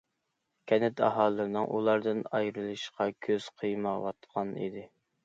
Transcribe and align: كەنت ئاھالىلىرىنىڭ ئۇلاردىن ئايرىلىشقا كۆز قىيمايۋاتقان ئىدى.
كەنت 0.71 1.01
ئاھالىلىرىنىڭ 1.07 1.67
ئۇلاردىن 1.79 2.23
ئايرىلىشقا 2.39 3.07
كۆز 3.27 3.51
قىيمايۋاتقان 3.61 4.57
ئىدى. 4.65 4.87